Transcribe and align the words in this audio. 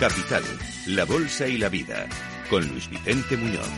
Capital, 0.00 0.44
la 0.86 1.04
Bolsa 1.04 1.48
y 1.48 1.58
la 1.58 1.68
Vida, 1.68 2.06
con 2.48 2.64
Luis 2.68 2.88
Vicente 2.88 3.36
Muñoz. 3.36 3.68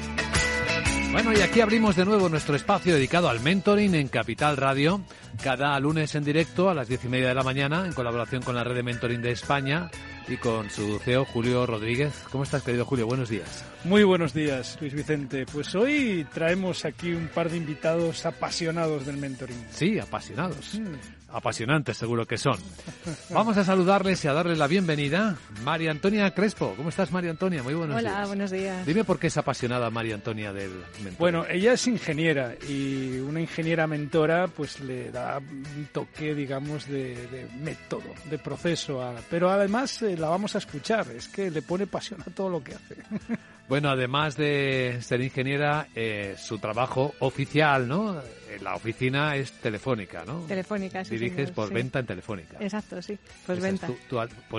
Bueno, 1.13 1.33
y 1.33 1.41
aquí 1.41 1.63
abrimos 1.63 1.97
de 1.97 2.05
nuevo 2.05 2.29
nuestro 2.29 2.55
espacio 2.55 2.95
dedicado 2.95 3.31
al 3.31 3.41
mentoring 3.41 3.95
en 3.95 4.09
Capital 4.09 4.59
Radio, 4.59 5.01
cada 5.43 5.81
lunes 5.81 6.15
en 6.15 6.23
directo 6.23 6.69
a 6.69 6.75
las 6.75 6.89
diez 6.89 7.03
y 7.07 7.09
media 7.09 7.29
de 7.29 7.35
la 7.35 7.43
mañana, 7.43 7.87
en 7.87 7.95
colaboración 7.95 8.43
con 8.43 8.55
la 8.55 8.63
red 8.63 8.75
de 8.75 8.83
mentoring 8.83 9.23
de 9.23 9.31
España 9.31 9.91
y 10.29 10.37
con 10.37 10.69
su 10.69 10.99
CEO 10.99 11.25
Julio 11.25 11.65
Rodríguez. 11.65 12.13
¿Cómo 12.31 12.45
estás, 12.45 12.63
querido 12.63 12.85
Julio? 12.85 13.07
Buenos 13.07 13.31
días. 13.31 13.65
Muy 13.85 14.05
buenos 14.05 14.35
días, 14.35 14.77
Luis 14.79 14.93
Vicente. 14.93 15.47
Pues 15.51 15.75
hoy 15.75 16.27
traemos 16.35 16.85
aquí 16.85 17.13
un 17.13 17.29
par 17.29 17.49
de 17.49 17.57
invitados 17.57 18.27
apasionados 18.27 19.07
del 19.07 19.17
mentoring. 19.17 19.65
Sí, 19.71 19.99
apasionados. 19.99 20.75
Mm 20.75 21.20
apasionantes 21.33 21.97
seguro 21.97 22.27
que 22.27 22.39
son. 22.39 22.59
Vamos 23.31 23.57
a 23.57 23.65
saludarles 23.65 24.25
y 24.25 24.29
a 24.29 24.33
darles 24.33 24.59
la 24.59 24.67
bienvenida. 24.67 25.37
María 25.65 25.91
Antonia 25.91 26.33
Crespo. 26.33 26.75
¿Cómo 26.77 26.89
estás, 26.89 27.13
María 27.13 27.31
Antonia? 27.31 27.63
Muy 27.63 27.75
buenos 27.75 28.01
días. 28.01 28.13
Hola, 28.13 28.27
buenos 28.27 28.51
días. 28.51 28.87
Dime 28.87 29.05
por 29.05 29.19
qué 29.19 29.29
es 29.29 29.37
apasionada 29.37 29.91
María 29.91 30.15
Antonia 30.15 30.53
del 30.53 30.73
mentor. 31.03 31.19
Bueno, 31.19 31.47
ella 31.49 31.73
es 31.73 31.87
ingeniera 31.87 32.55
y 32.69 33.19
una 33.19 33.41
ingeniera 33.41 33.87
mentora 33.87 34.49
pues 34.49 34.81
le 34.81 35.11
da 35.11 35.39
un 35.39 35.89
toque, 35.93 36.35
digamos, 36.35 36.87
de, 36.89 37.49
método, 37.61 38.15
de 38.29 38.39
proceso. 38.39 39.03
pero 39.29 39.51
además 39.51 40.03
eh, 40.03 40.17
la 40.17 40.29
vamos 40.29 40.55
a 40.55 40.59
escuchar. 40.59 41.07
Es 41.11 41.29
que 41.29 41.51
le 41.51 41.63
pone 41.63 41.87
pasión 41.87 42.21
a 42.23 42.31
todo 42.31 42.49
lo 42.49 42.63
que 42.63 42.75
hace. 42.75 42.97
Bueno, 43.71 43.89
además 43.89 44.37
de 44.37 44.99
ser 45.01 45.21
ingeniera, 45.21 45.87
eh, 45.95 46.35
su 46.37 46.59
trabajo 46.59 47.15
oficial, 47.21 47.87
¿no? 47.87 48.21
La 48.59 48.75
oficina 48.75 49.37
es 49.37 49.53
telefónica, 49.53 50.25
¿no? 50.25 50.41
Telefónica, 50.41 51.05
sí. 51.05 51.17
Diriges 51.17 51.51
por 51.51 51.73
venta 51.73 52.01
en 52.01 52.07
telefónica. 52.07 52.57
Exacto, 52.61 53.01
sí. 53.01 53.19
Postventa. 53.47 53.89
tu, 54.09 54.17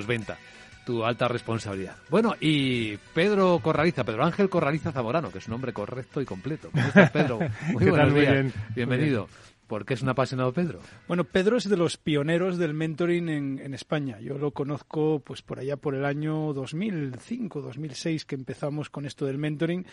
venta 0.08 0.38
tu 0.86 1.04
alta 1.04 1.28
responsabilidad. 1.28 1.96
Bueno, 2.10 2.36
y 2.40 2.98
Pedro 3.14 3.60
Corraliza, 3.62 4.04
Pedro 4.04 4.26
Ángel 4.26 4.50
Corraliza 4.50 4.92
Zamorano, 4.92 5.32
que 5.32 5.38
es 5.38 5.48
un 5.48 5.52
nombre 5.52 5.74
correcto 5.74 6.22
y 6.22 6.26
completo. 6.26 6.70
¿Cómo 6.72 6.88
estás, 6.88 7.12
Pedro? 7.12 7.40
Muy 7.72 7.86
buenos 7.86 8.14
días. 8.14 8.54
Bienvenido. 8.76 9.28
¿Por 9.68 9.86
qué 9.86 9.94
es 9.94 10.02
un 10.02 10.10
apasionado 10.10 10.52
Pedro? 10.52 10.82
Bueno, 11.08 11.24
Pedro 11.24 11.56
es 11.56 11.70
de 11.70 11.78
los 11.78 11.96
pioneros 11.96 12.58
del 12.58 12.74
mentoring 12.74 13.30
en, 13.30 13.74
España. 13.74 14.20
Yo 14.20 14.38
lo 14.38 14.52
conozco 14.52 15.22
pues 15.24 15.42
por 15.42 15.60
allá 15.60 15.78
por 15.78 15.96
el 15.96 16.04
año 16.04 16.52
2005, 16.52 17.62
2006 17.62 18.26
que 18.26 18.36
empezamos 18.36 18.90
con 18.90 19.06
esto 19.06 19.26
del 19.26 19.38
mentoring. 19.38 19.86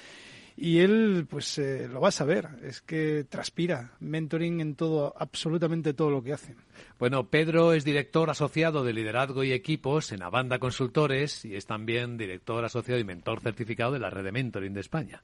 Y 0.60 0.80
él, 0.80 1.28
pues 1.30 1.56
eh, 1.58 1.86
lo 1.88 2.00
va 2.00 2.08
a 2.08 2.10
saber, 2.10 2.48
es 2.64 2.80
que 2.80 3.22
transpira 3.22 3.92
mentoring 4.00 4.60
en 4.60 4.74
todo, 4.74 5.14
absolutamente 5.16 5.94
todo 5.94 6.10
lo 6.10 6.20
que 6.20 6.32
hace. 6.32 6.56
Bueno, 6.98 7.28
Pedro 7.30 7.74
es 7.74 7.84
director 7.84 8.28
asociado 8.28 8.82
de 8.82 8.92
liderazgo 8.92 9.44
y 9.44 9.52
equipos 9.52 10.10
en 10.10 10.20
Avanda 10.24 10.58
Consultores 10.58 11.44
y 11.44 11.54
es 11.54 11.66
también 11.66 12.16
director 12.16 12.64
asociado 12.64 12.98
y 12.98 13.04
mentor 13.04 13.38
certificado 13.38 13.92
de 13.92 14.00
la 14.00 14.10
red 14.10 14.24
de 14.24 14.32
mentoring 14.32 14.74
de 14.74 14.80
España. 14.80 15.22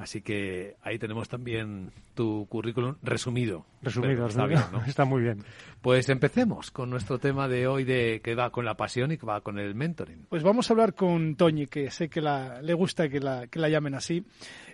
Así 0.00 0.22
que 0.22 0.76
ahí 0.80 0.98
tenemos 0.98 1.28
también 1.28 1.92
tu 2.14 2.46
currículum 2.48 2.94
resumido. 3.02 3.66
Resumido, 3.82 4.28
está 4.28 4.46
bien, 4.46 4.62
¿no? 4.72 4.82
Está 4.86 5.04
muy 5.04 5.20
bien. 5.20 5.44
Pues 5.82 6.08
empecemos 6.08 6.70
con 6.70 6.88
nuestro 6.88 7.18
tema 7.18 7.48
de 7.48 7.66
hoy 7.66 7.84
de 7.84 8.22
que 8.24 8.34
va 8.34 8.48
con 8.50 8.64
la 8.64 8.78
pasión 8.78 9.12
y 9.12 9.18
que 9.18 9.26
va 9.26 9.42
con 9.42 9.58
el 9.58 9.74
mentoring. 9.74 10.24
Pues 10.30 10.42
vamos 10.42 10.70
a 10.70 10.72
hablar 10.72 10.94
con 10.94 11.36
Toñi, 11.36 11.66
que 11.66 11.90
sé 11.90 12.08
que 12.08 12.22
le 12.22 12.72
gusta 12.72 13.10
que 13.10 13.20
la, 13.20 13.46
que 13.48 13.58
la 13.58 13.68
llamen 13.68 13.94
así, 13.94 14.24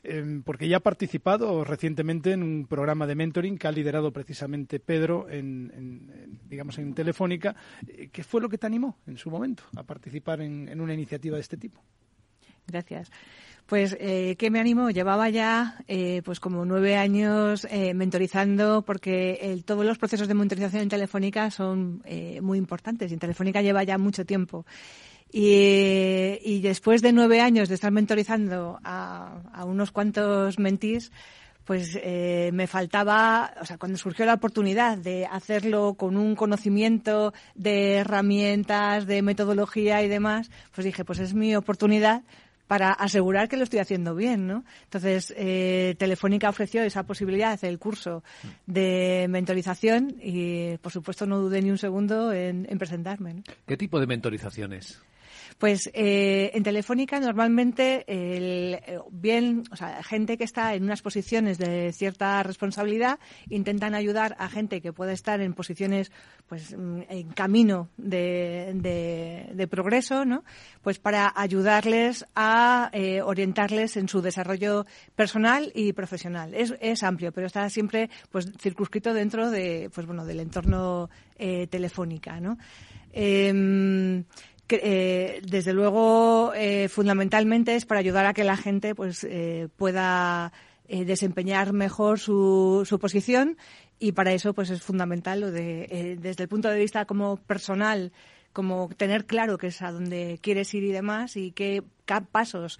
em, 0.04 0.44
porque 0.44 0.68
ya 0.68 0.76
ha 0.76 0.80
participado 0.80 1.64
recientemente 1.64 2.30
en 2.30 2.44
un 2.44 2.66
programa 2.68 3.04
de 3.08 3.16
mentoring 3.16 3.58
que 3.58 3.66
ha 3.66 3.72
liderado 3.72 4.12
precisamente 4.12 4.78
Pedro 4.78 5.28
en, 5.28 6.38
digamos 6.48 6.78
en 6.78 6.94
Telefónica. 6.94 7.56
Eh, 7.88 8.10
¿Qué 8.12 8.22
fue 8.22 8.40
lo 8.40 8.48
que 8.48 8.58
te 8.58 8.66
animó 8.66 8.98
en 9.08 9.18
su 9.18 9.28
momento 9.28 9.64
a 9.74 9.82
participar 9.82 10.40
en 10.40 10.80
una 10.80 10.94
iniciativa 10.94 11.34
de 11.34 11.42
este 11.42 11.56
tipo? 11.56 11.82
Gracias. 12.68 13.10
Pues, 13.66 13.96
eh, 13.98 14.36
¿qué 14.38 14.48
me 14.48 14.60
animó? 14.60 14.90
Llevaba 14.90 15.28
ya, 15.28 15.76
eh, 15.88 16.22
pues, 16.24 16.38
como 16.38 16.64
nueve 16.64 16.96
años 16.96 17.66
eh, 17.68 17.94
mentorizando, 17.94 18.82
porque 18.82 19.60
todos 19.64 19.84
los 19.84 19.98
procesos 19.98 20.28
de 20.28 20.34
mentorización 20.34 20.82
en 20.82 20.88
Telefónica 20.88 21.50
son 21.50 22.00
eh, 22.04 22.40
muy 22.42 22.58
importantes 22.58 23.10
y 23.10 23.14
en 23.14 23.20
Telefónica 23.20 23.62
lleva 23.62 23.82
ya 23.82 23.98
mucho 23.98 24.24
tiempo. 24.24 24.64
Y, 25.32 26.60
después 26.62 27.02
de 27.02 27.12
nueve 27.12 27.40
años 27.40 27.68
de 27.68 27.74
estar 27.74 27.90
mentorizando 27.90 28.78
a, 28.84 29.64
unos 29.66 29.90
cuantos 29.90 30.58
mentís, 30.60 31.10
pues 31.64 31.98
me 32.52 32.66
faltaba, 32.68 33.52
o 33.60 33.66
sea, 33.66 33.76
cuando 33.76 33.98
surgió 33.98 34.24
la 34.24 34.34
oportunidad 34.34 34.96
de 34.96 35.26
hacerlo 35.26 35.94
con 35.94 36.16
un 36.16 36.36
conocimiento 36.36 37.34
de 37.56 37.96
herramientas, 37.96 39.06
de 39.06 39.20
metodología 39.20 40.02
y 40.02 40.08
demás, 40.08 40.48
pues 40.72 40.84
dije, 40.84 41.04
pues 41.04 41.18
es 41.18 41.34
mi 41.34 41.56
oportunidad 41.56 42.22
para 42.66 42.92
asegurar 42.92 43.48
que 43.48 43.56
lo 43.56 43.64
estoy 43.64 43.78
haciendo 43.78 44.14
bien, 44.14 44.46
¿no? 44.46 44.64
Entonces, 44.84 45.32
eh, 45.36 45.94
Telefónica 45.98 46.48
ofreció 46.48 46.82
esa 46.82 47.04
posibilidad 47.04 47.48
de 47.48 47.54
hacer 47.54 47.70
el 47.70 47.78
curso 47.78 48.22
de 48.66 49.26
mentorización 49.28 50.16
y, 50.20 50.76
por 50.78 50.92
supuesto, 50.92 51.26
no 51.26 51.38
dudé 51.38 51.62
ni 51.62 51.70
un 51.70 51.78
segundo 51.78 52.32
en, 52.32 52.66
presentarme. 52.78 53.42
¿Qué 53.66 53.76
tipo 53.76 54.00
de 54.00 54.06
mentorizaciones? 54.06 55.00
Pues 55.58 55.88
eh, 55.94 56.50
en 56.52 56.62
Telefónica 56.62 57.18
normalmente 57.18 58.04
el, 58.08 58.74
eh, 58.74 58.98
bien, 59.10 59.62
o 59.70 59.76
sea, 59.76 60.02
gente 60.02 60.36
que 60.36 60.44
está 60.44 60.74
en 60.74 60.84
unas 60.84 61.00
posiciones 61.00 61.56
de 61.56 61.92
cierta 61.94 62.42
responsabilidad 62.42 63.18
intentan 63.48 63.94
ayudar 63.94 64.36
a 64.38 64.50
gente 64.50 64.82
que 64.82 64.92
puede 64.92 65.14
estar 65.14 65.40
en 65.40 65.54
posiciones, 65.54 66.12
pues, 66.46 66.76
mm, 66.76 67.02
en 67.08 67.28
camino 67.30 67.88
de, 67.96 68.72
de, 69.54 69.66
progreso, 69.66 70.24
¿no? 70.26 70.44
Pues 70.82 70.98
para 70.98 71.32
ayudarles 71.34 72.26
a 72.34 72.90
eh, 72.92 73.22
orientarles 73.22 73.96
en 73.96 74.08
su 74.08 74.20
desarrollo 74.20 74.84
personal 75.14 75.72
y 75.74 75.92
profesional. 75.94 76.54
Es, 76.54 76.74
es 76.80 77.02
amplio, 77.02 77.32
pero 77.32 77.46
está 77.46 77.68
siempre, 77.70 78.10
pues, 78.30 78.52
circunscrito 78.60 79.14
dentro 79.14 79.50
de, 79.50 79.90
pues, 79.92 80.06
bueno, 80.06 80.26
del 80.26 80.40
entorno 80.40 81.08
Telefónica, 81.36 82.40
¿no? 82.40 82.56
Em, 84.68 84.78
eh, 84.82 85.40
desde 85.44 85.72
luego, 85.72 86.52
eh, 86.54 86.88
fundamentalmente 86.88 87.76
es 87.76 87.86
para 87.86 88.00
ayudar 88.00 88.26
a 88.26 88.34
que 88.34 88.44
la 88.44 88.56
gente 88.56 88.94
pues, 88.94 89.24
eh, 89.24 89.68
pueda 89.76 90.52
desempeñar 90.88 91.72
mejor 91.72 92.20
su, 92.20 92.84
su, 92.86 93.00
posición 93.00 93.56
y 93.98 94.12
para 94.12 94.32
eso 94.32 94.54
pues, 94.54 94.70
es 94.70 94.82
fundamental 94.82 95.40
lo 95.40 95.50
de, 95.50 96.16
desde 96.20 96.44
el 96.44 96.48
punto 96.48 96.68
de 96.68 96.78
vista 96.78 97.06
como 97.06 97.38
personal, 97.38 98.12
como 98.52 98.88
tener 98.96 99.26
claro 99.26 99.58
qué 99.58 99.66
es 99.68 99.82
a 99.82 99.90
dónde 99.90 100.38
quieres 100.40 100.72
ir 100.74 100.84
y 100.84 100.92
demás 100.92 101.36
y 101.36 101.50
qué, 101.50 101.82
pasos 102.30 102.78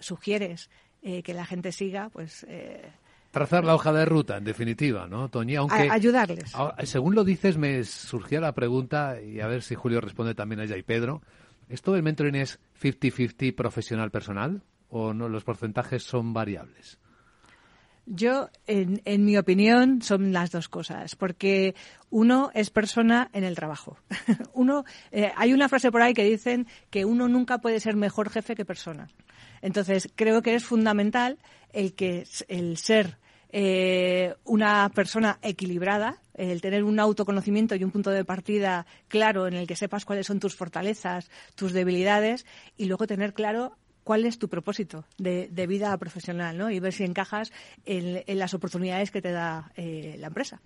sugieres 0.00 0.70
que 1.02 1.34
la 1.34 1.46
gente 1.46 1.70
siga, 1.70 2.08
pues 2.08 2.44
Trazar 3.32 3.64
la 3.64 3.74
hoja 3.74 3.94
de 3.94 4.04
ruta, 4.04 4.36
en 4.36 4.44
definitiva, 4.44 5.06
¿no, 5.08 5.30
Toñi? 5.30 5.56
Aunque, 5.56 5.88
ayudarles. 5.90 6.52
según 6.84 7.14
lo 7.14 7.24
dices, 7.24 7.56
me 7.56 7.82
surgía 7.82 8.42
la 8.42 8.52
pregunta, 8.52 9.22
y 9.22 9.40
a 9.40 9.46
ver 9.46 9.62
si 9.62 9.74
Julio 9.74 10.02
responde 10.02 10.34
también 10.34 10.60
a 10.60 10.64
ella 10.64 10.76
y 10.76 10.82
Pedro. 10.82 11.22
¿Esto 11.70 11.94
del 11.94 12.02
mentoring 12.02 12.34
es 12.34 12.60
50-50 12.82 13.54
profesional-personal 13.54 14.62
o 14.90 15.14
no? 15.14 15.30
¿Los 15.30 15.44
porcentajes 15.44 16.02
son 16.02 16.34
variables? 16.34 16.98
Yo, 18.04 18.50
en, 18.66 19.24
mi 19.24 19.38
opinión, 19.38 20.02
son 20.02 20.34
las 20.34 20.50
dos 20.50 20.68
cosas, 20.68 21.16
porque 21.16 21.74
uno 22.10 22.50
es 22.52 22.68
persona 22.68 23.30
en 23.32 23.44
el 23.44 23.54
trabajo. 23.54 23.96
uno, 24.52 24.84
eh, 25.10 25.32
hay 25.36 25.54
una 25.54 25.70
frase 25.70 25.90
por 25.90 26.02
ahí 26.02 26.12
que 26.12 26.24
dicen 26.24 26.66
que 26.90 27.06
uno 27.06 27.28
nunca 27.28 27.62
puede 27.62 27.80
ser 27.80 27.96
mejor 27.96 28.28
jefe 28.28 28.54
que 28.56 28.66
persona. 28.66 29.08
Entonces, 29.62 30.10
creo 30.14 30.42
que 30.42 30.54
es 30.54 30.64
fundamental 30.64 31.38
el 31.72 31.94
que 31.94 32.26
el 32.48 32.76
ser 32.76 33.18
eh, 33.50 34.34
una 34.44 34.90
persona 34.94 35.38
equilibrada, 35.42 36.20
el 36.34 36.60
tener 36.60 36.84
un 36.84 36.98
autoconocimiento 36.98 37.74
y 37.74 37.84
un 37.84 37.90
punto 37.90 38.10
de 38.10 38.24
partida 38.24 38.86
claro 39.08 39.46
en 39.46 39.54
el 39.54 39.66
que 39.66 39.76
sepas 39.76 40.04
cuáles 40.04 40.26
son 40.26 40.40
tus 40.40 40.56
fortalezas, 40.56 41.30
tus 41.54 41.72
debilidades 41.72 42.46
y 42.76 42.86
luego 42.86 43.06
tener 43.06 43.34
claro 43.34 43.76
cuál 44.04 44.24
es 44.24 44.38
tu 44.38 44.48
propósito 44.48 45.04
de, 45.18 45.48
vida 45.66 45.96
profesional 45.98 46.58
¿no? 46.58 46.70
y 46.70 46.80
ver 46.80 46.92
si 46.92 47.04
encajas 47.04 47.52
en, 47.84 48.22
las 48.38 48.54
oportunidades 48.54 49.10
que 49.10 49.22
te 49.22 49.30
da 49.30 49.70
eh, 49.76 50.16
la 50.18 50.28
empresa 50.28 50.60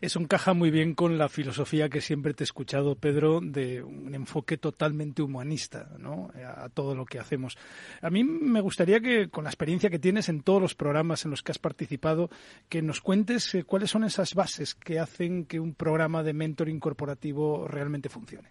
eso 0.00 0.20
encaja 0.20 0.54
muy 0.54 0.70
bien 0.70 0.94
con 0.94 1.18
la 1.18 1.28
filosofía 1.28 1.88
que 1.88 2.00
siempre 2.00 2.34
te 2.34 2.42
he 2.42 2.46
escuchado, 2.46 2.96
Pedro, 2.96 3.40
de 3.40 3.82
un 3.82 4.14
enfoque 4.14 4.56
totalmente 4.56 5.22
humanista 5.22 5.90
¿no? 5.98 6.30
a 6.44 6.68
todo 6.68 6.94
lo 6.94 7.04
que 7.04 7.18
hacemos. 7.18 7.56
A 8.00 8.10
mí 8.10 8.24
me 8.24 8.60
gustaría 8.60 9.00
que, 9.00 9.28
con 9.28 9.44
la 9.44 9.50
experiencia 9.50 9.90
que 9.90 9.98
tienes 9.98 10.28
en 10.28 10.42
todos 10.42 10.60
los 10.60 10.74
programas 10.74 11.24
en 11.24 11.30
los 11.30 11.42
que 11.42 11.52
has 11.52 11.58
participado, 11.58 12.30
que 12.68 12.82
nos 12.82 13.00
cuentes 13.00 13.54
eh, 13.54 13.64
cuáles 13.64 13.90
son 13.90 14.04
esas 14.04 14.34
bases 14.34 14.74
que 14.74 14.98
hacen 14.98 15.44
que 15.44 15.60
un 15.60 15.74
programa 15.74 16.22
de 16.22 16.32
mentoring 16.32 16.80
corporativo 16.80 17.66
realmente 17.68 18.08
funcione. 18.08 18.50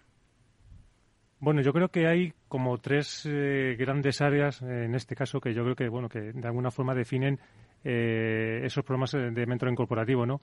Bueno, 1.38 1.60
yo 1.60 1.72
creo 1.72 1.90
que 1.90 2.06
hay 2.06 2.32
como 2.48 2.78
tres 2.78 3.22
eh, 3.26 3.76
grandes 3.78 4.22
áreas 4.22 4.62
en 4.62 4.94
este 4.94 5.14
caso 5.14 5.38
que 5.38 5.52
yo 5.52 5.64
creo 5.64 5.76
que 5.76 5.88
bueno 5.88 6.08
que 6.08 6.32
de 6.32 6.46
alguna 6.48 6.70
forma 6.70 6.94
definen 6.94 7.38
eh, 7.84 8.62
esos 8.64 8.84
programas 8.84 9.12
de 9.12 9.46
mentoring 9.46 9.76
corporativo, 9.76 10.24
¿no? 10.24 10.40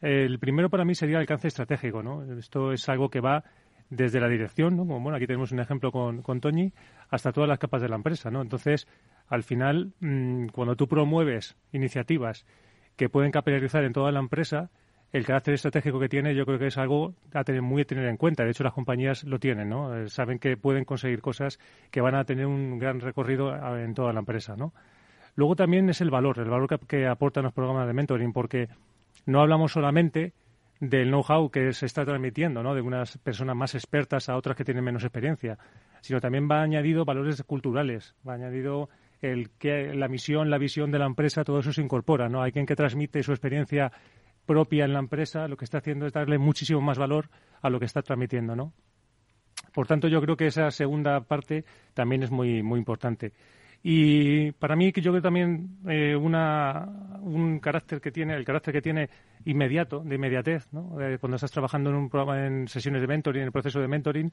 El 0.00 0.38
primero 0.38 0.68
para 0.68 0.84
mí 0.84 0.94
sería 0.94 1.16
el 1.16 1.20
alcance 1.20 1.48
estratégico, 1.48 2.02
¿no? 2.02 2.22
Esto 2.38 2.72
es 2.72 2.88
algo 2.88 3.08
que 3.08 3.20
va 3.20 3.44
desde 3.88 4.20
la 4.20 4.28
dirección, 4.28 4.76
¿no? 4.76 4.86
Como, 4.86 5.00
bueno, 5.00 5.16
aquí 5.16 5.26
tenemos 5.26 5.52
un 5.52 5.60
ejemplo 5.60 5.92
con, 5.92 6.22
con 6.22 6.40
Toñi, 6.40 6.72
hasta 7.08 7.32
todas 7.32 7.48
las 7.48 7.58
capas 7.58 7.80
de 7.82 7.88
la 7.88 7.96
empresa, 7.96 8.30
¿no? 8.30 8.42
Entonces, 8.42 8.86
al 9.28 9.42
final, 9.42 9.92
mm, 10.00 10.48
cuando 10.48 10.76
tú 10.76 10.86
promueves 10.88 11.56
iniciativas 11.72 12.46
que 12.96 13.08
pueden 13.08 13.30
capilarizar 13.30 13.84
en 13.84 13.92
toda 13.92 14.10
la 14.12 14.20
empresa, 14.20 14.70
el 15.12 15.24
carácter 15.24 15.54
estratégico 15.54 16.00
que 16.00 16.08
tiene 16.08 16.34
yo 16.34 16.44
creo 16.44 16.58
que 16.58 16.66
es 16.66 16.78
algo 16.78 17.14
a 17.32 17.44
tener 17.44 17.62
muy 17.62 17.82
a 17.82 17.84
tener 17.84 18.06
en 18.06 18.16
cuenta. 18.16 18.44
De 18.44 18.50
hecho, 18.50 18.64
las 18.64 18.72
compañías 18.72 19.24
lo 19.24 19.38
tienen, 19.38 19.68
¿no? 19.68 19.96
Eh, 19.96 20.08
saben 20.08 20.38
que 20.38 20.56
pueden 20.56 20.84
conseguir 20.84 21.20
cosas 21.20 21.58
que 21.90 22.00
van 22.00 22.14
a 22.14 22.24
tener 22.24 22.46
un 22.46 22.78
gran 22.78 23.00
recorrido 23.00 23.54
en 23.78 23.94
toda 23.94 24.12
la 24.12 24.20
empresa, 24.20 24.56
¿no? 24.56 24.72
Luego 25.36 25.54
también 25.54 25.88
es 25.90 26.00
el 26.00 26.10
valor, 26.10 26.38
el 26.38 26.48
valor 26.48 26.80
que, 26.86 27.06
aportan 27.06 27.44
los 27.44 27.52
programas 27.52 27.86
de 27.86 27.92
mentoring, 27.92 28.32
porque 28.32 28.68
no 29.26 29.40
hablamos 29.40 29.72
solamente 29.72 30.32
del 30.80 31.08
know-how 31.08 31.50
que 31.50 31.72
se 31.72 31.86
está 31.86 32.04
transmitiendo, 32.04 32.62
¿no? 32.62 32.74
De 32.74 32.80
unas 32.80 33.18
personas 33.18 33.56
más 33.56 33.74
expertas 33.74 34.28
a 34.28 34.36
otras 34.36 34.56
que 34.56 34.64
tienen 34.64 34.84
menos 34.84 35.04
experiencia, 35.04 35.58
sino 36.00 36.20
también 36.20 36.48
va 36.50 36.62
añadido 36.62 37.04
valores 37.04 37.42
culturales, 37.42 38.14
va 38.26 38.34
añadido 38.34 38.88
el 39.20 39.50
que 39.58 39.94
la 39.94 40.08
misión, 40.08 40.50
la 40.50 40.58
visión 40.58 40.90
de 40.90 40.98
la 40.98 41.06
empresa, 41.06 41.44
todo 41.44 41.60
eso 41.60 41.72
se 41.72 41.82
incorpora, 41.82 42.28
¿no? 42.28 42.42
Hay 42.42 42.52
quien 42.52 42.66
que 42.66 42.76
transmite 42.76 43.22
su 43.22 43.32
experiencia 43.32 43.90
propia 44.44 44.84
en 44.84 44.92
la 44.92 45.00
empresa, 45.00 45.48
lo 45.48 45.56
que 45.56 45.64
está 45.64 45.78
haciendo 45.78 46.06
es 46.06 46.12
darle 46.12 46.38
muchísimo 46.38 46.80
más 46.80 46.98
valor 46.98 47.28
a 47.62 47.70
lo 47.70 47.78
que 47.78 47.86
está 47.86 48.02
transmitiendo, 48.02 48.54
¿no? 48.54 48.72
Por 49.72 49.86
tanto, 49.86 50.08
yo 50.08 50.20
creo 50.20 50.36
que 50.36 50.46
esa 50.46 50.70
segunda 50.70 51.20
parte 51.20 51.64
también 51.94 52.22
es 52.22 52.30
muy, 52.30 52.62
muy 52.62 52.78
importante. 52.78 53.32
Y 53.88 54.50
para 54.50 54.74
mí, 54.74 54.90
que 54.90 55.00
yo 55.00 55.12
creo 55.12 55.22
también 55.22 55.78
eh, 55.86 56.16
una, 56.16 56.88
un 57.20 57.60
carácter 57.60 58.00
que 58.00 58.10
tiene, 58.10 58.34
el 58.34 58.44
carácter 58.44 58.74
que 58.74 58.82
tiene 58.82 59.08
inmediato, 59.44 60.00
de 60.00 60.16
inmediatez, 60.16 60.66
¿no? 60.72 61.00
Eh, 61.00 61.18
cuando 61.20 61.36
estás 61.36 61.52
trabajando 61.52 61.90
en 61.90 61.94
un 61.94 62.10
en 62.36 62.66
sesiones 62.66 63.00
de 63.00 63.06
mentoring, 63.06 63.42
en 63.42 63.46
el 63.46 63.52
proceso 63.52 63.78
de 63.78 63.86
mentoring, 63.86 64.32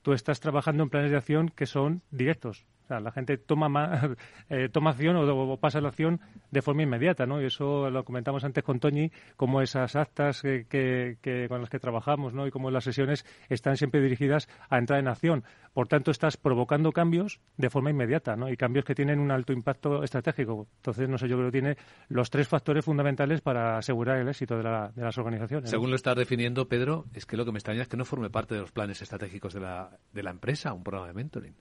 tú 0.00 0.14
estás 0.14 0.40
trabajando 0.40 0.82
en 0.82 0.88
planes 0.88 1.10
de 1.10 1.18
acción 1.18 1.50
que 1.50 1.66
son 1.66 2.00
directos. 2.10 2.64
O 2.86 2.88
sea, 2.88 3.00
la 3.00 3.10
gente 3.10 3.36
toma, 3.36 4.16
eh, 4.48 4.68
toma 4.70 4.90
acción 4.90 5.16
o, 5.16 5.56
pasa 5.56 5.80
la 5.80 5.88
acción 5.88 6.20
de 6.52 6.62
forma 6.62 6.84
inmediata, 6.84 7.26
¿no? 7.26 7.42
Y 7.42 7.46
eso 7.46 7.90
lo 7.90 8.04
comentamos 8.04 8.44
antes 8.44 8.62
con 8.62 8.78
Toñi, 8.78 9.10
cómo 9.36 9.60
esas 9.60 9.96
actas 9.96 10.40
que, 10.40 11.46
con 11.48 11.60
las 11.60 11.68
que 11.68 11.80
trabajamos, 11.80 12.32
¿no? 12.32 12.46
Y 12.46 12.52
cómo 12.52 12.70
las 12.70 12.84
sesiones 12.84 13.26
están 13.48 13.76
siempre 13.76 14.00
dirigidas 14.00 14.48
a 14.70 14.78
entrar 14.78 15.00
en 15.00 15.08
acción. 15.08 15.42
Por 15.74 15.88
tanto, 15.88 16.12
estás 16.12 16.36
provocando 16.36 16.92
cambios 16.92 17.40
de 17.56 17.70
forma 17.70 17.90
inmediata, 17.90 18.36
¿no? 18.36 18.48
Y 18.50 18.56
cambios 18.56 18.84
que 18.84 18.94
tienen 18.94 19.18
un 19.18 19.32
alto 19.32 19.52
impacto 19.52 20.04
estratégico. 20.04 20.68
Entonces, 20.76 21.08
no 21.08 21.18
sé, 21.18 21.28
yo 21.28 21.36
creo 21.36 21.48
que 21.48 21.60
tiene 21.60 21.76
los 22.08 22.30
tres 22.30 22.46
factores 22.46 22.84
fundamentales 22.84 23.40
para 23.40 23.78
asegurar 23.78 24.18
el 24.18 24.28
éxito 24.28 24.56
de, 24.56 24.62
las 24.62 25.18
organizaciones. 25.18 25.70
Según 25.70 25.90
lo 25.90 25.96
estás 25.96 26.14
definiendo, 26.14 26.68
Pedro, 26.68 27.06
es 27.14 27.26
que 27.26 27.36
lo 27.36 27.44
que 27.44 27.50
me 27.50 27.58
extraña 27.58 27.82
es 27.82 27.88
que 27.88 27.96
no 27.96 28.04
forme 28.04 28.30
parte 28.30 28.54
de 28.54 28.60
los 28.60 28.70
planes 28.70 29.02
estratégicos 29.02 29.52
de 29.54 29.60
la, 29.60 29.90
de 30.12 30.22
la 30.22 30.30
empresa, 30.30 30.72
un 30.72 30.84
programa 30.84 31.08
de 31.08 31.14
mentoring. 31.14 31.54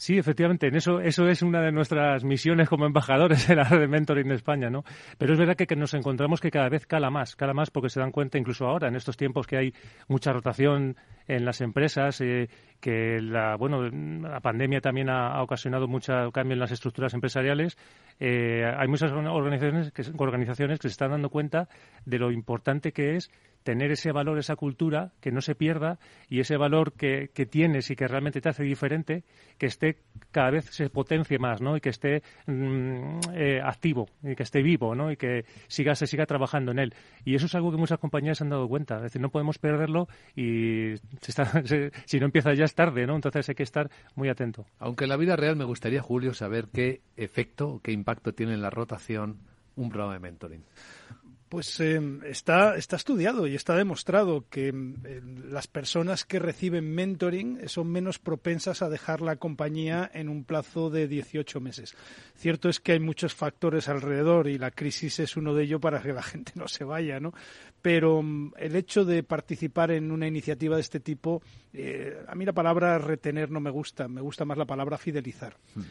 Sí, 0.00 0.16
efectivamente, 0.16 0.66
en 0.66 0.76
eso, 0.76 0.98
eso 0.98 1.28
es 1.28 1.42
una 1.42 1.60
de 1.60 1.72
nuestras 1.72 2.24
misiones 2.24 2.70
como 2.70 2.86
embajadores 2.86 3.50
en 3.50 3.58
la 3.58 3.64
red 3.64 3.80
de 3.80 3.86
mentoring 3.86 4.24
en 4.28 4.32
España, 4.32 4.70
¿no? 4.70 4.82
Pero 5.18 5.34
es 5.34 5.38
verdad 5.38 5.56
que, 5.56 5.76
nos 5.76 5.92
encontramos 5.92 6.40
que 6.40 6.50
cada 6.50 6.70
vez 6.70 6.86
cala 6.86 7.10
más, 7.10 7.36
cala 7.36 7.52
más 7.52 7.70
porque 7.70 7.90
se 7.90 8.00
dan 8.00 8.10
cuenta 8.10 8.38
incluso 8.38 8.66
ahora, 8.66 8.88
en 8.88 8.96
estos 8.96 9.18
tiempos 9.18 9.46
que 9.46 9.58
hay 9.58 9.74
mucha 10.08 10.32
rotación 10.32 10.96
en 11.28 11.44
las 11.44 11.60
empresas, 11.60 12.18
eh, 12.22 12.48
que 12.80 13.20
la, 13.20 13.56
bueno, 13.56 13.88
la 13.88 14.40
pandemia 14.40 14.80
también 14.80 15.10
ha, 15.10 15.42
ocasionado 15.42 15.86
mucho 15.86 16.12
cambio 16.32 16.54
en 16.54 16.60
las 16.60 16.72
estructuras 16.72 17.14
empresariales. 17.14 17.76
Eh, 18.18 18.64
hay 18.64 18.88
muchas 18.88 19.12
organizaciones 19.12 19.92
que, 19.92 20.02
organizaciones 20.16 20.78
que 20.78 20.88
se 20.88 20.92
están 20.92 21.10
dando 21.10 21.30
cuenta 21.30 21.68
de 22.04 22.18
lo 22.18 22.30
importante 22.32 22.92
que 22.92 23.16
es 23.16 23.30
tener 23.62 23.90
ese 23.90 24.12
valor, 24.12 24.38
esa 24.38 24.56
cultura, 24.56 25.12
que 25.20 25.30
no 25.30 25.40
se 25.40 25.54
pierda 25.54 25.98
y 26.28 26.40
ese 26.40 26.56
valor 26.56 26.92
que, 26.94 27.30
que, 27.34 27.46
tienes 27.46 27.90
y 27.90 27.96
que 27.96 28.08
realmente 28.08 28.40
te 28.40 28.48
hace 28.48 28.62
diferente, 28.62 29.24
que 29.58 29.66
esté 29.66 29.98
cada 30.30 30.50
vez 30.50 30.66
se 30.66 30.88
potencie 30.88 31.38
más, 31.38 31.60
¿no? 31.60 31.76
Y 31.76 31.80
que 31.80 31.90
esté 31.90 32.22
mm, 32.46 33.18
eh, 33.34 33.60
activo 33.62 34.08
y 34.22 34.34
que 34.34 34.44
esté 34.44 34.62
vivo, 34.62 34.94
¿no? 34.94 35.12
Y 35.12 35.16
que 35.16 35.44
siga, 35.68 35.94
se 35.94 36.06
siga 36.06 36.24
trabajando 36.26 36.72
en 36.72 36.78
él. 36.78 36.94
Y 37.24 37.34
eso 37.34 37.46
es 37.46 37.54
algo 37.54 37.70
que 37.70 37.76
muchas 37.76 37.98
compañías 37.98 38.38
se 38.38 38.44
han 38.44 38.50
dado 38.50 38.68
cuenta. 38.68 38.96
Es 38.96 39.02
decir, 39.02 39.20
no 39.20 39.30
podemos 39.30 39.58
perderlo 39.58 40.08
y 40.34 40.94
si 42.06 42.18
no 42.18 42.26
empieza 42.26 42.54
ya 42.54 42.64
es 42.70 42.74
tarde, 42.74 43.06
¿no? 43.06 43.16
Entonces 43.16 43.48
hay 43.48 43.54
que 43.54 43.62
estar 43.62 43.90
muy 44.14 44.28
atento. 44.28 44.64
Aunque 44.78 45.04
en 45.04 45.10
la 45.10 45.16
vida 45.16 45.36
real 45.36 45.56
me 45.56 45.64
gustaría, 45.64 46.00
Julio, 46.00 46.34
saber 46.34 46.68
qué 46.72 47.02
efecto, 47.16 47.80
qué 47.82 47.92
impacto 47.92 48.32
tiene 48.32 48.54
en 48.54 48.62
la 48.62 48.70
rotación 48.70 49.38
un 49.76 49.90
programa 49.90 50.14
de 50.14 50.20
mentoring. 50.20 50.64
Pues 51.50 51.80
em, 51.80 52.22
está, 52.26 52.76
está 52.76 52.94
estudiado 52.94 53.48
y 53.48 53.56
está 53.56 53.74
demostrado 53.74 54.44
que 54.48 54.68
em, 54.68 54.94
las 55.50 55.66
personas 55.66 56.24
que 56.24 56.38
reciben 56.38 56.94
mentoring 56.94 57.68
son 57.68 57.88
menos 57.90 58.20
propensas 58.20 58.82
a 58.82 58.88
dejar 58.88 59.20
la 59.20 59.34
compañía 59.34 60.08
en 60.14 60.28
un 60.28 60.44
plazo 60.44 60.90
de 60.90 61.08
18 61.08 61.60
meses. 61.60 61.96
Cierto 62.36 62.68
es 62.68 62.78
que 62.78 62.92
hay 62.92 63.00
muchos 63.00 63.34
factores 63.34 63.88
alrededor 63.88 64.46
y 64.46 64.58
la 64.58 64.70
crisis 64.70 65.18
es 65.18 65.36
uno 65.36 65.52
de 65.52 65.64
ellos 65.64 65.80
para 65.80 66.00
que 66.00 66.12
la 66.12 66.22
gente 66.22 66.52
no 66.54 66.68
se 66.68 66.84
vaya, 66.84 67.18
¿no? 67.18 67.34
Pero 67.82 68.20
em, 68.20 68.52
el 68.56 68.76
hecho 68.76 69.04
de 69.04 69.24
participar 69.24 69.90
en 69.90 70.12
una 70.12 70.28
iniciativa 70.28 70.76
de 70.76 70.82
este 70.82 71.00
tipo, 71.00 71.42
eh, 71.72 72.16
a 72.28 72.36
mí 72.36 72.44
la 72.44 72.52
palabra 72.52 72.96
retener 72.98 73.50
no 73.50 73.58
me 73.58 73.70
gusta, 73.70 74.06
me 74.06 74.20
gusta 74.20 74.44
más 74.44 74.56
la 74.56 74.66
palabra 74.66 74.98
fidelizar. 74.98 75.56
Hmm. 75.74 75.82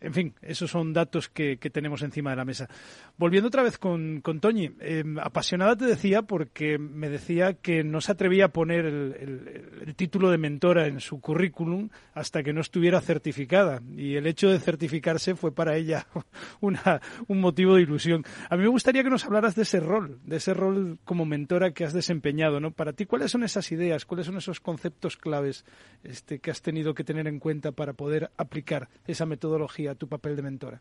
En 0.00 0.14
fin, 0.14 0.34
esos 0.42 0.70
son 0.70 0.92
datos 0.92 1.28
que, 1.28 1.56
tenemos 1.56 2.02
encima 2.02 2.30
de 2.30 2.36
la 2.36 2.44
mesa. 2.44 2.68
Volviendo 3.16 3.48
otra 3.48 3.62
vez 3.62 3.78
con, 3.78 4.20
con 4.20 4.40
Toñi, 4.40 4.70
em, 4.80 5.18
apasionada 5.18 5.76
te 5.76 5.84
decía 5.84 6.22
porque 6.22 6.78
me 6.78 7.08
decía 7.08 7.54
que 7.54 7.84
no 7.84 8.00
se 8.00 8.12
atrevía 8.12 8.46
a 8.46 8.48
poner 8.48 8.86
el, 8.86 9.94
título 9.96 10.30
de 10.30 10.38
mentora 10.38 10.86
en 10.86 11.00
su 11.00 11.20
currículum 11.20 11.88
hasta 12.14 12.42
que 12.42 12.52
no 12.52 12.60
estuviera 12.60 13.00
certificada. 13.00 13.82
Y 13.96 14.14
el 14.14 14.26
hecho 14.26 14.48
de 14.48 14.58
certificarse 14.58 15.34
fue 15.34 15.52
para 15.52 15.76
ella 15.76 16.06
una, 16.60 17.00
un 17.26 17.40
motivo 17.40 17.74
de 17.74 17.82
ilusión. 17.82 18.24
A 18.48 18.56
mí 18.56 18.62
me 18.62 18.68
gustaría 18.68 19.02
que 19.02 19.10
nos 19.10 19.24
hablaras 19.24 19.54
de 19.54 19.62
ese 19.62 19.80
rol, 19.80 20.20
de 20.24 20.36
ese 20.36 20.54
rol 20.54 20.98
como 21.04 21.24
mentora 21.24 21.72
que 21.72 21.84
has 21.84 21.92
desempeñado. 21.92 22.60
¿no? 22.60 22.70
Para 22.70 22.92
ti, 22.92 23.06
¿cuáles 23.06 23.30
son 23.30 23.42
esas 23.42 23.70
ideas? 23.72 24.04
¿Cuáles 24.04 24.26
son 24.26 24.36
esos 24.36 24.60
conceptos 24.60 25.16
claves 25.16 25.64
este, 26.04 26.38
que 26.38 26.50
has 26.50 26.62
tenido 26.62 26.94
que 26.94 27.04
tener 27.04 27.26
en 27.26 27.38
cuenta 27.38 27.72
para 27.72 27.92
poder 27.92 28.30
aplicar 28.36 28.88
esa 29.06 29.26
metodología? 29.26 29.87
A 29.88 29.94
tu 29.94 30.08
papel 30.08 30.36
de 30.36 30.42
mentora? 30.42 30.80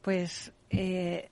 Pues 0.00 0.52
eh, 0.70 1.28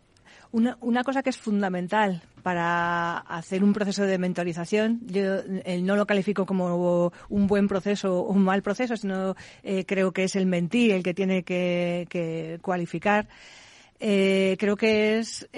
una, 0.52 1.04
cosa 1.04 1.22
que 1.22 1.30
es 1.30 1.36
fundamental 1.36 2.22
para 2.42 3.18
hacer 3.18 3.64
un 3.64 3.72
proceso 3.72 4.04
de 4.04 4.18
mentorización, 4.18 5.00
yo 5.06 5.42
no 5.82 5.96
lo 5.96 6.06
califico 6.06 6.46
como 6.46 7.12
un 7.28 7.46
buen 7.46 7.68
proceso 7.68 8.20
o 8.20 8.32
un 8.32 8.42
mal 8.42 8.62
proceso, 8.62 8.96
sino 8.96 9.34
eh, 9.62 9.84
creo 9.84 10.12
que 10.12 10.24
es 10.24 10.36
el 10.36 10.46
mentí 10.46 10.90
el 10.90 11.02
que 11.02 11.14
tiene 11.14 11.42
que, 11.42 12.58
cualificar. 12.62 13.28
Eh, 13.98 14.56
creo 14.58 14.76
que 14.76 15.18
es 15.18 15.48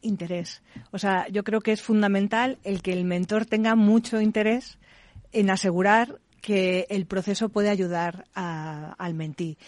interés. 0.00 0.62
O 0.90 0.98
sea, 0.98 1.26
yo 1.28 1.44
creo 1.44 1.60
que 1.60 1.72
es 1.72 1.82
fundamental 1.82 2.58
el 2.64 2.82
que 2.82 2.92
el 2.92 3.04
mentor 3.04 3.46
tenga 3.46 3.74
mucho 3.74 4.20
interés 4.20 4.78
en 5.32 5.50
asegurar 5.50 6.20
que 6.40 6.86
el 6.88 7.06
proceso 7.06 7.48
puede 7.48 7.68
ayudar 7.68 8.26
al 8.34 9.14
mentí. 9.14 9.58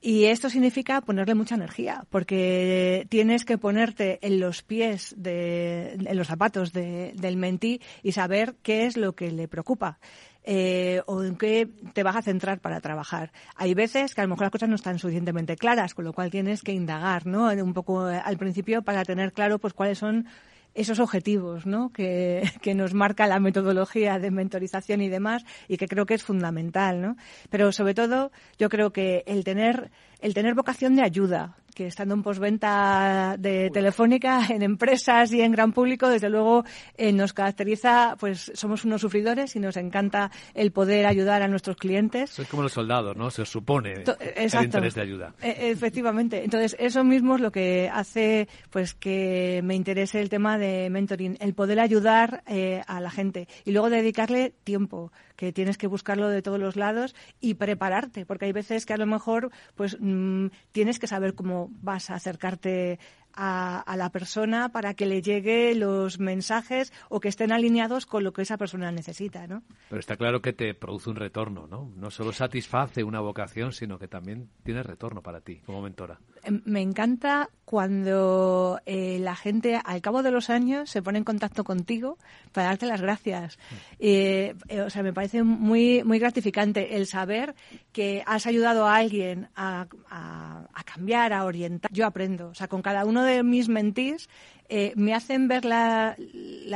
Y 0.00 0.24
esto 0.24 0.48
significa 0.48 1.02
ponerle 1.02 1.34
mucha 1.34 1.56
energía, 1.56 2.04
porque 2.08 3.06
tienes 3.10 3.44
que 3.44 3.58
ponerte 3.58 4.18
en 4.22 4.40
los 4.40 4.62
pies, 4.62 5.14
de, 5.16 5.92
en 5.92 6.16
los 6.16 6.26
zapatos 6.26 6.72
del 6.72 7.36
mentí 7.36 7.80
y 8.02 8.12
saber 8.12 8.54
qué 8.62 8.86
es 8.86 8.96
lo 8.96 9.14
que 9.14 9.30
le 9.30 9.48
preocupa. 9.48 9.98
Eh, 10.42 11.02
o 11.04 11.22
en 11.22 11.36
qué 11.36 11.68
te 11.92 12.02
vas 12.02 12.16
a 12.16 12.22
centrar 12.22 12.60
para 12.60 12.80
trabajar. 12.80 13.30
Hay 13.56 13.74
veces 13.74 14.14
que 14.14 14.22
a 14.22 14.24
lo 14.24 14.30
mejor 14.30 14.44
las 14.44 14.50
cosas 14.50 14.70
no 14.70 14.74
están 14.74 14.98
suficientemente 14.98 15.54
claras, 15.54 15.92
con 15.92 16.06
lo 16.06 16.14
cual 16.14 16.30
tienes 16.30 16.62
que 16.62 16.72
indagar, 16.72 17.26
¿no? 17.26 17.48
Un 17.48 17.74
poco 17.74 18.00
al 18.00 18.38
principio 18.38 18.80
para 18.80 19.04
tener 19.04 19.34
claro 19.34 19.58
pues 19.58 19.74
cuáles 19.74 19.98
son 19.98 20.26
esos 20.74 21.00
objetivos 21.00 21.66
¿no? 21.66 21.92
que, 21.92 22.42
que, 22.62 22.74
nos 22.74 22.94
marca 22.94 23.26
la 23.26 23.40
metodología 23.40 24.18
de 24.18 24.30
mentorización 24.30 25.00
y 25.02 25.08
demás 25.08 25.44
y 25.68 25.76
que 25.76 25.88
creo 25.88 26.06
que 26.06 26.14
es 26.14 26.22
fundamental. 26.22 27.00
¿no? 27.00 27.16
Pero 27.50 27.72
sobre 27.72 27.94
todo 27.94 28.30
yo 28.58 28.68
creo 28.68 28.92
que 28.92 29.24
el 29.26 29.44
tener, 29.44 29.90
el 30.20 30.34
tener 30.34 30.54
vocación 30.54 30.96
de 30.96 31.02
ayuda, 31.02 31.56
que 31.80 31.86
estando 31.86 32.14
en 32.14 32.22
postventa 32.22 33.36
de 33.38 33.70
Telefónica, 33.70 34.42
en 34.50 34.60
empresas 34.62 35.32
y 35.32 35.40
en 35.40 35.50
gran 35.50 35.72
público, 35.72 36.10
desde 36.10 36.28
luego 36.28 36.62
eh, 36.94 37.10
nos 37.10 37.32
caracteriza, 37.32 38.16
pues 38.20 38.52
somos 38.54 38.84
unos 38.84 39.00
sufridores 39.00 39.56
y 39.56 39.60
nos 39.60 39.78
encanta 39.78 40.30
el 40.52 40.72
poder 40.72 41.06
ayudar 41.06 41.40
a 41.40 41.48
nuestros 41.48 41.76
clientes. 41.76 42.38
Es 42.38 42.48
como 42.48 42.64
los 42.64 42.72
soldados, 42.74 43.16
¿no? 43.16 43.30
Se 43.30 43.46
supone 43.46 43.94
el 44.36 44.62
interés 44.62 44.94
de 44.94 45.00
ayuda. 45.00 45.34
E, 45.40 45.70
efectivamente. 45.70 46.44
Entonces, 46.44 46.76
eso 46.78 47.02
mismo 47.02 47.36
es 47.36 47.40
lo 47.40 47.50
que 47.50 47.88
hace 47.90 48.46
pues 48.68 48.92
que 48.92 49.62
me 49.64 49.74
interese 49.74 50.20
el 50.20 50.28
tema 50.28 50.58
de 50.58 50.90
mentoring, 50.90 51.38
el 51.40 51.54
poder 51.54 51.80
ayudar 51.80 52.42
eh, 52.46 52.82
a 52.88 53.00
la 53.00 53.10
gente 53.10 53.48
y 53.64 53.72
luego 53.72 53.88
dedicarle 53.88 54.52
tiempo 54.64 55.12
que 55.40 55.54
tienes 55.54 55.78
que 55.78 55.86
buscarlo 55.86 56.28
de 56.28 56.42
todos 56.42 56.60
los 56.60 56.76
lados 56.76 57.14
y 57.40 57.54
prepararte, 57.54 58.26
porque 58.26 58.44
hay 58.44 58.52
veces 58.52 58.84
que 58.84 58.92
a 58.92 58.98
lo 58.98 59.06
mejor 59.06 59.50
pues 59.74 59.96
mm, 59.98 60.48
tienes 60.72 60.98
que 60.98 61.06
saber 61.06 61.34
cómo 61.34 61.69
vas 61.70 62.10
a 62.10 62.14
acercarte 62.16 62.98
a, 63.34 63.94
la 63.96 64.10
persona 64.10 64.70
para 64.70 64.94
que 64.94 65.06
le 65.06 65.22
llegue 65.22 65.74
los 65.74 66.18
mensajes 66.18 66.92
o 67.08 67.20
que 67.20 67.28
estén 67.28 67.52
alineados 67.52 68.06
con 68.06 68.24
lo 68.24 68.32
que 68.32 68.42
esa 68.42 68.56
persona 68.56 68.90
necesita, 68.92 69.46
¿no? 69.46 69.62
Pero 69.88 70.00
está 70.00 70.16
claro 70.16 70.40
que 70.40 70.52
te 70.52 70.74
produce 70.74 71.10
un 71.10 71.16
retorno, 71.16 71.66
¿no? 71.66 71.92
No 71.96 72.10
solo 72.10 72.32
satisface 72.32 73.04
una 73.04 73.20
vocación, 73.20 73.72
sino 73.72 73.98
que 73.98 74.08
también 74.08 74.50
tiene 74.62 74.82
retorno 74.82 75.22
para 75.22 75.40
ti 75.40 75.60
como 75.66 75.82
mentora. 75.82 76.18
Em, 76.42 76.62
me 76.64 76.80
encanta 76.80 77.50
cuando 77.64 78.80
eh, 78.86 79.18
la 79.20 79.36
gente 79.36 79.80
al 79.84 80.00
cabo 80.00 80.22
de 80.22 80.30
los 80.30 80.50
años 80.50 80.90
se 80.90 81.02
pone 81.02 81.18
en 81.18 81.24
contacto 81.24 81.64
contigo 81.64 82.18
para 82.52 82.68
darte 82.68 82.86
las 82.86 83.00
gracias. 83.00 83.58
Mm. 83.58 83.74
Eh, 84.00 84.54
eh, 84.68 84.80
o 84.80 84.90
sea, 84.90 85.02
me 85.02 85.12
parece 85.12 85.42
muy 85.42 86.02
muy 86.04 86.18
gratificante 86.18 86.96
el 86.96 87.06
saber 87.06 87.54
que 87.92 88.22
has 88.26 88.46
ayudado 88.46 88.86
a 88.86 88.96
alguien 88.96 89.48
a, 89.54 89.86
a 90.10 90.84
cambiar, 90.84 91.32
a 91.32 91.44
orientar. 91.44 91.90
Yo 91.92 92.06
aprendo, 92.06 92.48
o 92.48 92.54
sea, 92.54 92.68
con 92.68 92.82
cada 92.82 93.04
uno 93.04 93.19
de 93.24 93.42
mis 93.42 93.68
mentís 93.68 94.28
eh, 94.72 94.92
me 94.94 95.14
hacen 95.14 95.48
ver 95.48 95.64
la, 95.64 96.16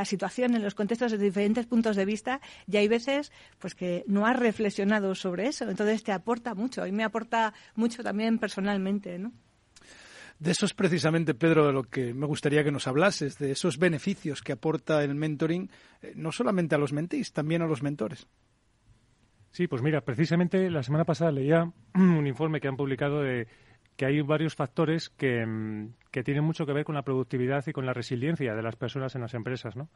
situación 0.04 0.56
en 0.56 0.62
los 0.62 0.74
contextos 0.74 1.12
de 1.12 1.18
diferentes 1.18 1.64
puntos 1.66 1.94
de 1.94 2.04
vista 2.04 2.40
y 2.66 2.76
hay 2.76 2.88
veces 2.88 3.30
pues 3.60 3.76
que 3.76 4.04
no 4.08 4.26
has 4.26 4.36
reflexionado 4.36 5.14
sobre 5.14 5.46
eso. 5.46 5.70
Entonces 5.70 6.02
te 6.02 6.10
aporta 6.10 6.56
mucho 6.56 6.86
y 6.88 6.92
me 6.92 7.04
aporta 7.04 7.54
mucho 7.76 8.02
también 8.02 8.38
personalmente, 8.38 9.16
¿no? 9.20 9.32
De 10.40 10.50
eso 10.50 10.66
es 10.66 10.74
precisamente, 10.74 11.34
Pedro, 11.34 11.68
de 11.68 11.72
lo 11.72 11.84
que 11.84 12.12
me 12.12 12.26
gustaría 12.26 12.64
que 12.64 12.72
nos 12.72 12.88
hablases, 12.88 13.38
de 13.38 13.52
esos 13.52 13.78
beneficios 13.78 14.42
que 14.42 14.50
aporta 14.50 15.04
el 15.04 15.14
mentoring, 15.14 15.70
eh, 16.02 16.12
no 16.16 16.32
solamente 16.32 16.74
a 16.74 16.78
los 16.78 16.92
mentís, 16.92 17.32
también 17.32 17.62
a 17.62 17.68
los 17.68 17.84
mentores. 17.84 18.26
Sí, 19.52 19.68
pues 19.68 19.82
mira, 19.82 20.00
precisamente 20.00 20.68
la 20.68 20.82
semana 20.82 21.04
pasada 21.04 21.30
leía 21.30 21.70
un 21.94 22.26
informe 22.26 22.60
que 22.60 22.66
han 22.66 22.76
publicado 22.76 23.22
de 23.22 23.46
que 23.96 24.06
hay 24.06 24.20
varios 24.22 24.54
factores 24.54 25.12
mm, 25.18 25.86
que, 26.10 26.24
tienen 26.24 26.44
mucho 26.44 26.66
que 26.66 26.72
ver 26.72 26.84
con 26.84 26.94
la 26.94 27.02
productividad 27.02 27.64
y 27.66 27.72
con 27.72 27.86
la 27.86 27.92
resiliencia 27.92 28.54
de 28.54 28.62
las 28.62 28.76
personas 28.76 29.14
en 29.14 29.22
las 29.22 29.34
empresas, 29.34 29.76
¿no? 29.76 29.88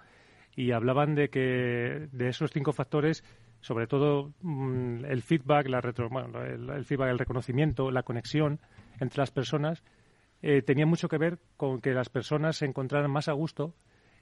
Y 0.57 0.73
hablaban 0.73 1.15
de 1.15 1.29
que 1.29 2.09
de 2.11 2.29
esos 2.29 2.51
cinco 2.53 2.73
factores, 2.73 3.25
sobre 3.61 3.87
todo 3.87 4.33
mm, 4.41 5.05
el 5.05 5.23
feedback, 5.23 5.69
la 5.69 5.81
retro, 5.81 6.09
bueno, 6.09 6.43
el, 6.43 6.85
feedback, 6.85 7.11
el 7.11 7.19
reconocimiento, 7.19 7.91
la 7.91 8.03
conexión 8.03 8.61
entre 9.01 9.19
las 9.19 9.31
personas, 9.31 9.83
eh, 10.43 10.63
tenía 10.63 10.87
mucho 10.87 11.09
que 11.09 11.19
ver 11.19 11.39
con 11.57 11.81
que 11.81 11.93
las 11.93 12.09
personas 12.09 12.57
se 12.57 12.67
encontraran 12.67 13.11
más 13.11 13.29
a 13.29 13.33
gusto 13.33 13.75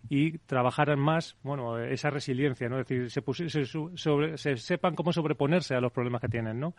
y 0.08 0.38
trabajaran 0.38 0.98
más, 0.98 1.36
bueno, 1.42 1.78
esa 1.78 2.10
resiliencia, 2.10 2.68
¿no? 2.68 2.80
Es 2.80 2.86
decir, 2.86 3.10
se, 3.10 4.36
se 4.36 4.56
sepan 4.56 4.94
cómo 4.94 5.12
sobreponerse 5.12 5.74
a 5.74 5.80
los 5.80 5.92
problemas 5.92 6.20
que 6.20 6.28
tienen, 6.28 6.60
¿no? 6.60 6.74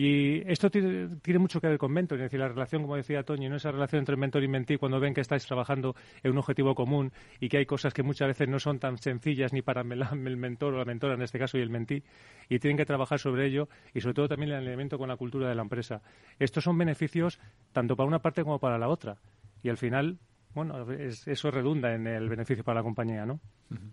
Y 0.00 0.48
esto 0.48 0.70
tiene, 0.70 1.08
mucho 1.40 1.60
que 1.60 1.66
ver 1.66 1.76
con 1.76 1.90
mentor, 1.90 2.18
es 2.18 2.26
decir, 2.26 2.38
la 2.38 2.46
relación, 2.46 2.82
como 2.82 2.94
decía 2.94 3.24
Toño, 3.24 3.50
¿no? 3.50 3.56
esa 3.56 3.72
relación 3.72 3.98
entre 3.98 4.16
mentor 4.16 4.44
y 4.44 4.46
mentí, 4.46 4.76
cuando 4.76 5.00
ven 5.00 5.12
que 5.12 5.20
estáis 5.20 5.44
trabajando 5.44 5.96
en 6.22 6.30
un 6.30 6.38
objetivo 6.38 6.72
común 6.76 7.10
y 7.40 7.48
que 7.48 7.58
hay 7.58 7.66
cosas 7.66 7.92
que 7.92 8.04
muchas 8.04 8.28
veces 8.28 8.48
no 8.48 8.60
son 8.60 8.78
tan 8.78 8.98
sencillas 8.98 9.52
ni 9.52 9.60
para 9.60 9.80
el 9.80 10.36
mentor 10.36 10.74
o 10.74 10.78
la 10.78 10.84
mentora, 10.84 11.14
en 11.14 11.22
este 11.22 11.40
caso, 11.40 11.58
y 11.58 11.62
el 11.62 11.70
mentí, 11.70 12.04
y 12.48 12.60
tienen 12.60 12.76
que 12.76 12.86
trabajar 12.86 13.18
sobre 13.18 13.46
ello 13.46 13.68
y 13.92 14.00
sobre 14.00 14.14
todo 14.14 14.28
también 14.28 14.52
el 14.52 14.68
elemento 14.68 14.98
con 14.98 15.08
la 15.08 15.16
cultura 15.16 15.48
de 15.48 15.56
la 15.56 15.62
empresa. 15.62 16.00
Estos 16.38 16.62
son 16.62 16.78
beneficios 16.78 17.40
tanto 17.72 17.96
para 17.96 18.06
una 18.06 18.20
parte 18.20 18.44
como 18.44 18.60
para 18.60 18.78
la 18.78 18.88
otra. 18.88 19.16
Y 19.64 19.68
al 19.68 19.78
final, 19.78 20.20
bueno, 20.54 20.86
eso 20.92 21.50
redunda 21.50 21.92
en 21.92 22.06
el 22.06 22.28
beneficio 22.28 22.62
para 22.62 22.78
la 22.78 22.84
compañía, 22.84 23.26
¿no? 23.26 23.40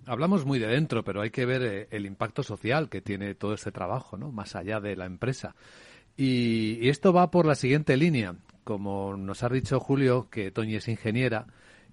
Hablamos 0.05 0.45
muy 0.45 0.59
de 0.59 0.67
dentro, 0.67 1.03
pero 1.03 1.21
hay 1.21 1.31
que 1.31 1.45
ver 1.45 1.61
eh, 1.63 1.87
el 1.89 2.05
impacto 2.05 2.43
social 2.43 2.89
que 2.89 3.01
tiene 3.01 3.33
todo 3.33 3.55
este 3.55 3.71
trabajo, 3.71 4.17
¿no? 4.17 4.31
Más 4.31 4.55
allá 4.55 4.79
de 4.79 4.95
la 4.95 5.05
empresa. 5.05 5.55
Y, 6.17 6.87
esto 6.89 7.11
va 7.11 7.31
por 7.31 7.45
la 7.45 7.55
siguiente 7.55 7.97
línea. 7.97 8.35
Como 8.63 9.15
nos 9.17 9.43
ha 9.43 9.49
dicho 9.49 9.79
Julio, 9.79 10.29
que 10.29 10.51
Toñi 10.51 10.75
es 10.75 10.87
ingeniera, 10.87 11.47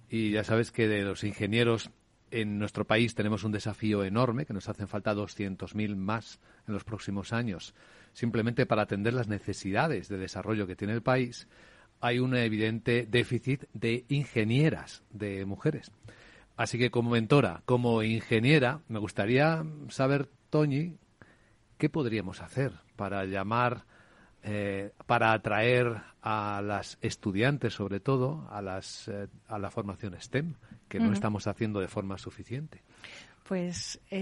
y 0.09 0.31
ya 0.31 0.43
sabes 0.43 0.71
que 0.71 0.87
de 0.87 1.03
los 1.03 1.23
ingenieros 1.23 1.91
en 2.31 2.57
nuestro 2.57 2.85
país 2.85 3.13
tenemos 3.13 3.43
un 3.43 3.51
desafío 3.51 4.03
enorme, 4.03 4.45
que 4.45 4.53
nos 4.53 4.69
hacen 4.69 4.87
falta 4.87 5.13
200.000 5.13 5.95
más 5.95 6.39
en 6.67 6.73
los 6.73 6.83
próximos 6.83 7.31
años, 7.31 7.75
simplemente 8.13 8.65
para 8.65 8.83
atender 8.83 9.13
las 9.13 9.27
necesidades 9.27 10.07
de 10.09 10.17
desarrollo 10.17 10.65
que 10.65 10.75
tiene 10.75 10.93
el 10.93 11.03
país. 11.03 11.47
Hay 12.01 12.19
un 12.19 12.35
evidente 12.35 13.05
déficit 13.05 13.65
de 13.73 14.05
ingenieras, 14.09 15.03
de 15.11 15.45
mujeres. 15.45 15.91
Así 16.57 16.77
que 16.77 16.91
como 16.91 17.11
mentora, 17.11 17.61
como 17.65 18.01
ingeniera, 18.03 18.81
me 18.87 18.99
gustaría 18.99 19.63
saber, 19.89 20.29
Toñi, 20.49 20.97
qué 21.77 21.89
podríamos 21.89 22.41
hacer 22.41 22.73
para 22.95 23.25
llamar 23.25 23.85
eh, 24.43 24.91
para 25.05 25.31
atraer 25.33 26.01
a 26.21 26.61
las 26.63 26.97
estudiantes, 27.01 27.73
sobre 27.73 27.99
todo, 27.99 28.47
a, 28.51 28.61
las, 28.61 29.07
eh, 29.07 29.27
a 29.47 29.57
la 29.57 29.71
formación 29.71 30.15
STEM, 30.19 30.55
que 30.87 30.99
no 30.99 31.13
estamos 31.13 31.47
haciendo 31.47 31.79
de 31.79 31.87
forma 31.87 32.17
suficiente. 32.17 32.81
Pues. 33.47 33.99
Eh, 34.09 34.21